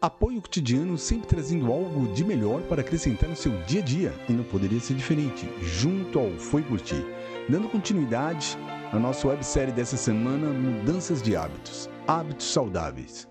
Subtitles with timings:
[0.00, 4.32] Apoio cotidiano sempre trazendo algo de melhor para acrescentar no seu dia a dia e
[4.32, 7.04] não poderia ser diferente, junto ao Foi Por Ti.
[7.48, 8.56] Dando continuidade
[8.92, 13.26] à nossa websérie dessa semana, Mudanças de Hábitos, Hábitos Saudáveis.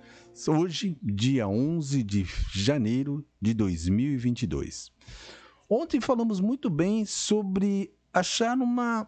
[0.46, 4.92] Hoje, dia 11 de janeiro de 2022.
[5.70, 9.08] Ontem falamos muito bem sobre achar uma,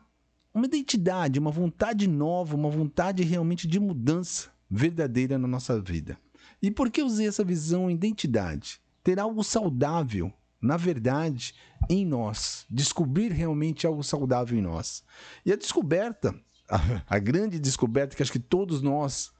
[0.53, 6.17] uma identidade, uma vontade nova, uma vontade realmente de mudança verdadeira na nossa vida.
[6.61, 8.81] E por que usei essa visão identidade?
[9.03, 10.31] Ter algo saudável,
[10.61, 11.53] na verdade,
[11.89, 12.65] em nós.
[12.69, 15.03] Descobrir realmente algo saudável em nós.
[15.45, 16.35] E a descoberta,
[16.69, 19.31] a, a grande descoberta que acho que todos nós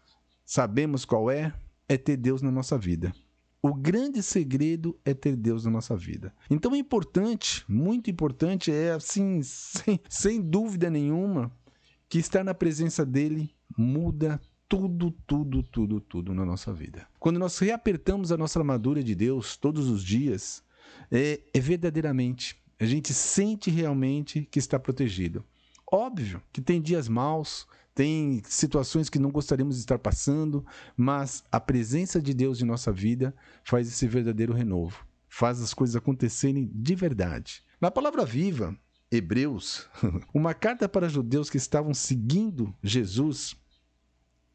[0.45, 1.53] sabemos qual é,
[1.87, 3.13] é ter Deus na nossa vida.
[3.61, 6.33] O grande segredo é ter Deus na nossa vida.
[6.49, 11.51] Então é importante, muito importante, é assim, sem, sem dúvida nenhuma,
[12.07, 17.07] que estar na presença dele muda tudo, tudo, tudo, tudo na nossa vida.
[17.19, 20.63] Quando nós reapertamos a nossa armadura de Deus todos os dias,
[21.11, 25.43] é, é verdadeiramente, a gente sente realmente que está protegido.
[25.91, 30.63] Óbvio que tem dias maus, tem situações que não gostaríamos de estar passando,
[30.95, 35.95] mas a presença de Deus em nossa vida faz esse verdadeiro renovo, faz as coisas
[35.95, 37.63] acontecerem de verdade.
[37.81, 38.77] Na palavra viva,
[39.11, 39.89] Hebreus,
[40.31, 43.55] uma carta para judeus que estavam seguindo Jesus,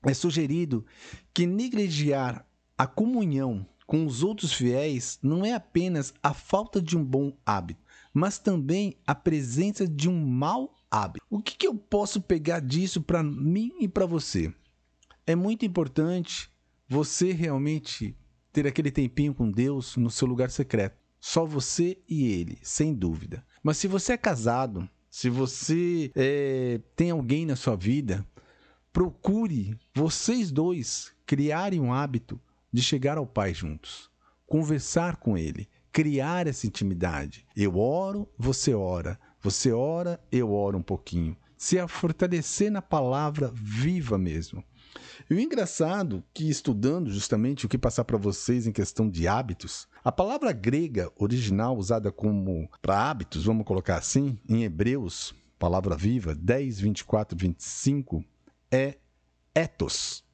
[0.04, 0.84] é sugerido
[1.32, 7.04] que negligenciar a comunhão com os outros fiéis não é apenas a falta de um
[7.04, 7.80] bom hábito,
[8.12, 11.24] mas também a presença de um mau hábito.
[11.28, 14.52] O que, que eu posso pegar disso para mim e para você?
[15.26, 16.50] É muito importante
[16.88, 18.16] você realmente
[18.52, 20.96] ter aquele tempinho com Deus no seu lugar secreto.
[21.20, 23.44] Só você e Ele, sem dúvida.
[23.62, 28.26] Mas se você é casado, se você é, tem alguém na sua vida,
[28.94, 32.40] procure vocês dois criarem um hábito
[32.72, 34.08] de chegar ao Pai juntos,
[34.46, 37.44] conversar com Ele, criar essa intimidade.
[37.56, 41.36] Eu oro, você ora, você ora, eu oro um pouquinho.
[41.58, 44.62] Se a fortalecer na palavra viva mesmo.
[45.28, 49.88] E o engraçado que estudando justamente o que passar para vocês em questão de hábitos,
[50.04, 56.32] a palavra grega original usada como para hábitos, vamos colocar assim, em Hebreus, palavra viva,
[56.32, 58.24] 10, 24, 25,
[58.74, 58.96] é
[59.54, 60.24] ethos.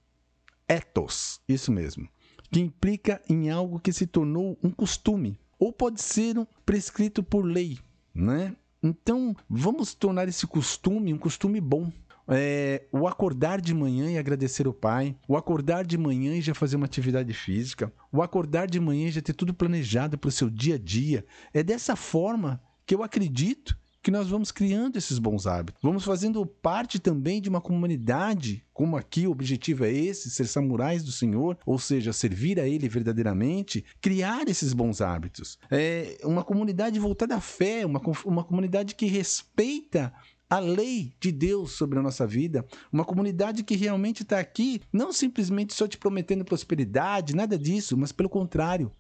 [0.66, 2.08] Ethos, isso mesmo.
[2.50, 5.38] Que implica em algo que se tornou um costume.
[5.58, 7.78] Ou pode ser um prescrito por lei,
[8.14, 8.56] né?
[8.82, 11.92] Então, vamos tornar esse costume um costume bom.
[12.32, 16.54] É, o acordar de manhã e agradecer o pai, o acordar de manhã e já
[16.54, 20.32] fazer uma atividade física, o acordar de manhã e já ter tudo planejado para o
[20.32, 21.26] seu dia a dia.
[21.52, 25.80] É dessa forma que eu acredito que nós vamos criando esses bons hábitos.
[25.82, 31.02] Vamos fazendo parte também de uma comunidade, como aqui o objetivo é esse, ser samurais
[31.02, 35.58] do Senhor, ou seja, servir a Ele verdadeiramente, criar esses bons hábitos.
[35.70, 40.12] É uma comunidade voltada à fé, uma, uma comunidade que respeita
[40.48, 45.12] a lei de Deus sobre a nossa vida, uma comunidade que realmente está aqui, não
[45.12, 48.90] simplesmente só te prometendo prosperidade, nada disso, mas pelo contrário,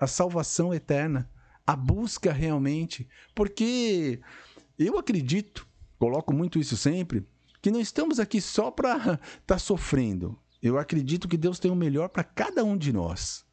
[0.00, 1.30] a salvação eterna,
[1.66, 4.20] a busca realmente, porque
[4.78, 5.66] eu acredito,
[5.98, 7.26] coloco muito isso sempre,
[7.60, 10.38] que não estamos aqui só para estar tá sofrendo.
[10.62, 13.44] Eu acredito que Deus tem o melhor para cada um de nós.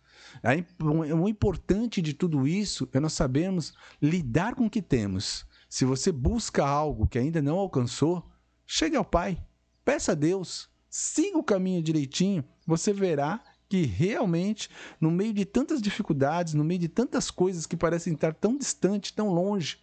[1.19, 5.45] O importante de tudo isso é nós sabermos lidar com o que temos.
[5.69, 8.29] Se você busca algo que ainda não alcançou,
[8.65, 9.43] chegue ao Pai,
[9.83, 14.69] peça a Deus, siga o caminho direitinho, você verá que realmente,
[15.01, 19.09] no meio de tantas dificuldades, no meio de tantas coisas que parecem estar tão distantes,
[19.09, 19.79] tão longe,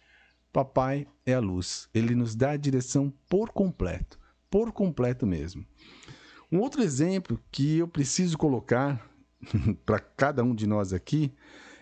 [0.53, 1.89] Papai é a luz.
[1.93, 4.17] Ele nos dá a direção por completo,
[4.49, 5.65] por completo mesmo.
[6.49, 9.05] Um outro exemplo que eu preciso colocar
[9.85, 11.33] para cada um de nós aqui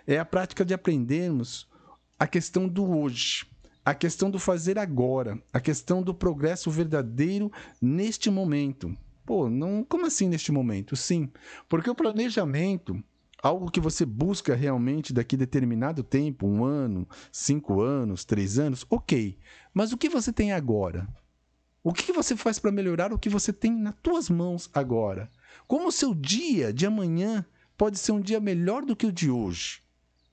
[0.07, 1.69] é a prática de aprendermos
[2.17, 3.45] a questão do hoje,
[3.85, 8.97] a questão do fazer agora, a questão do progresso verdadeiro neste momento.
[9.29, 10.95] Pô, não, como assim neste momento?
[10.95, 11.29] Sim,
[11.69, 12.99] porque o planejamento
[13.43, 18.87] algo que você busca realmente daqui a determinado tempo, um ano, cinco anos, três anos,
[18.89, 19.37] ok.
[19.71, 21.07] Mas o que você tem agora?
[21.83, 25.29] O que você faz para melhorar o que você tem nas tuas mãos agora?
[25.67, 27.45] Como o seu dia de amanhã
[27.77, 29.83] pode ser um dia melhor do que o de hoje?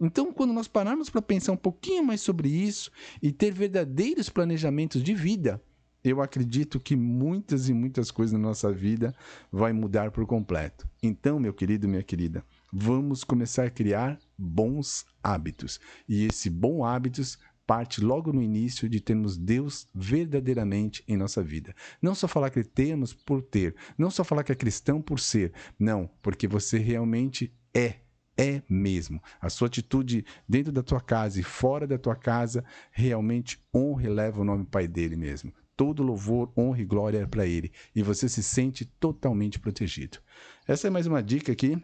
[0.01, 2.91] Então, quando nós pararmos para pensar um pouquinho mais sobre isso
[3.23, 5.63] e ter verdadeiros planejamentos de vida,
[6.11, 9.15] eu acredito que muitas e muitas coisas na nossa vida
[9.51, 10.89] vai mudar por completo.
[11.03, 15.81] Então, meu querido, minha querida, vamos começar a criar bons hábitos.
[16.09, 21.75] E esse bom hábitos parte logo no início de termos Deus verdadeiramente em nossa vida.
[22.01, 25.53] Não só falar que temos por ter, não só falar que é cristão por ser,
[25.77, 27.97] não, porque você realmente é
[28.39, 29.21] é mesmo.
[29.41, 34.09] A sua atitude dentro da tua casa e fora da tua casa realmente honra e
[34.09, 35.53] leva o nome Pai dele mesmo.
[35.77, 37.71] Todo louvor, honra e glória é para ele.
[37.95, 40.19] E você se sente totalmente protegido.
[40.67, 41.77] Essa é mais uma dica aqui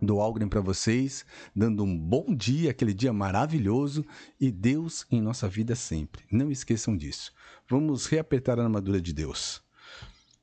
[0.00, 1.24] do Algren para vocês,
[1.54, 4.04] dando um bom dia, aquele dia maravilhoso
[4.40, 6.24] e Deus em nossa vida sempre.
[6.30, 7.32] Não esqueçam disso.
[7.68, 9.62] Vamos reapertar a armadura de Deus.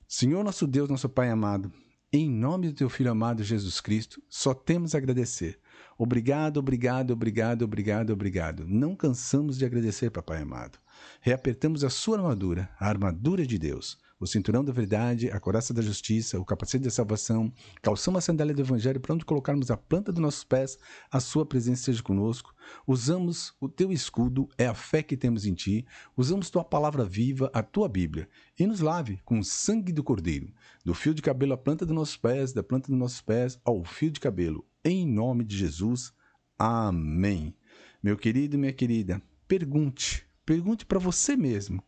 [0.07, 1.71] Senhor nosso Deus, nosso Pai amado,
[2.11, 5.59] em nome do teu filho amado Jesus Cristo, só temos a agradecer.
[5.97, 8.65] Obrigado, obrigado, obrigado, obrigado, obrigado.
[8.67, 10.77] Não cansamos de agradecer, papai amado.
[11.21, 15.81] Reapertamos a sua armadura, a armadura de Deus o cinturão da verdade, a coraça da
[15.81, 17.51] justiça, o capacete da salvação,
[17.81, 20.77] calçamos a sandália do evangelho para onde colocarmos a planta dos nossos pés,
[21.11, 22.53] a sua presença esteja conosco.
[22.87, 25.85] Usamos o teu escudo, é a fé que temos em ti.
[26.15, 30.51] Usamos tua palavra viva, a tua Bíblia, e nos lave com o sangue do Cordeiro,
[30.83, 33.83] do fio de cabelo à planta dos nossos pés, da planta dos nossos pés ao
[33.83, 34.65] fio de cabelo.
[34.83, 36.13] Em nome de Jesus.
[36.57, 37.53] Amém.
[38.01, 41.83] Meu querido minha querida, pergunte, pergunte para você mesmo.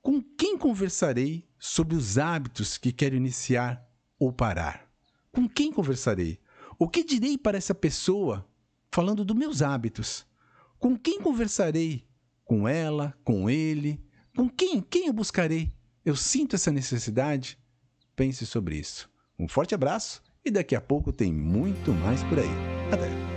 [0.00, 3.86] Com quem conversarei sobre os hábitos que quero iniciar
[4.18, 4.88] ou parar?
[5.30, 6.40] Com quem conversarei?
[6.78, 8.46] O que direi para essa pessoa
[8.90, 10.26] falando dos meus hábitos?
[10.78, 12.04] Com quem conversarei?
[12.44, 13.14] Com ela?
[13.24, 14.04] Com ele?
[14.36, 14.80] Com quem?
[14.80, 15.72] Quem eu buscarei?
[16.04, 17.58] Eu sinto essa necessidade?
[18.16, 19.08] Pense sobre isso.
[19.38, 22.50] Um forte abraço e daqui a pouco tem muito mais por aí.
[22.92, 23.31] Até!